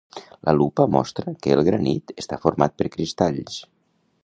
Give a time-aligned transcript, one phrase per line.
[0.47, 3.63] La lupa mostra que el granit està format per cristalls.